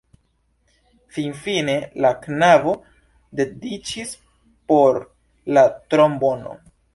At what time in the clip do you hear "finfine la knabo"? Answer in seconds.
1.17-2.73